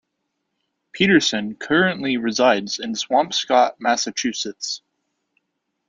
Pederson 0.97 1.59
currently 1.59 2.17
resides 2.17 2.79
in 2.79 2.93
Swampscott, 2.93 3.73
Massachusetts. 3.77 4.81